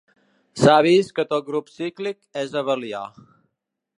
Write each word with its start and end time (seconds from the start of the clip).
S'ha 0.61 0.77
vist 0.85 1.13
que 1.19 1.25
tot 1.33 1.45
grup 1.51 1.69
cíclic 1.75 2.19
és 2.47 2.57
abelià. 2.63 3.05